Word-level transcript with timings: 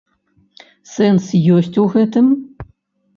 Сэнс 0.93 1.25
ёсць 1.57 1.77
у 1.83 1.83
гэтым? 1.97 2.33